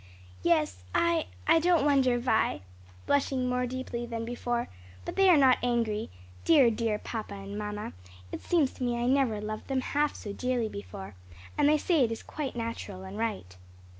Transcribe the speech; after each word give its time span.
"Yes, 0.41 0.83
I 0.95 1.27
I 1.45 1.59
don't 1.59 1.85
wonder, 1.85 2.17
Vi," 2.17 2.61
blushing 3.05 3.47
more 3.47 3.67
deeply 3.67 4.07
than 4.07 4.25
before, 4.25 4.67
"but 5.05 5.15
they 5.15 5.29
are 5.29 5.37
not 5.37 5.59
angry 5.61 6.09
dear, 6.43 6.71
dear 6.71 6.99
mamma 7.13 7.43
and 7.43 7.59
papa 7.59 7.93
it 8.31 8.41
seems 8.41 8.71
to 8.71 8.83
me 8.83 8.97
I 8.97 9.05
never 9.05 9.39
loved 9.39 9.67
them 9.67 9.81
half 9.81 10.15
so 10.15 10.33
dearly 10.33 10.69
before 10.69 11.13
and 11.55 11.69
they 11.69 11.77
say 11.77 12.03
it 12.03 12.11
is 12.11 12.23
quite 12.23 12.55
natural 12.55 13.03
and 13.03 13.15
right." 13.15 13.55